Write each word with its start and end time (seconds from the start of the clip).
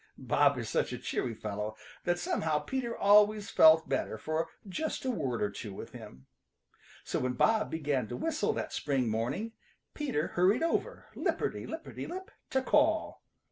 Bob 0.17 0.57
is 0.57 0.67
such 0.67 0.91
a 0.91 0.97
cheery 0.97 1.35
fellow 1.35 1.75
that 2.05 2.17
somehow 2.17 2.57
Peter 2.57 2.97
always 2.97 3.51
felt 3.51 3.87
better 3.87 4.17
for 4.17 4.49
just 4.67 5.05
a 5.05 5.11
word 5.11 5.43
or 5.43 5.51
two 5.51 5.71
with 5.75 5.91
him. 5.91 6.25
So 7.03 7.19
when 7.19 7.33
Bob 7.33 7.69
began 7.69 8.07
to 8.07 8.17
whistle 8.17 8.51
that 8.53 8.73
spring 8.73 9.09
morning 9.09 9.51
Peter 9.93 10.29
hurried 10.29 10.63
over, 10.63 11.05
lipperty 11.15 11.67
lipperty 11.67 12.07
lip, 12.07 12.31
to 12.49 12.63
call. 12.63 13.21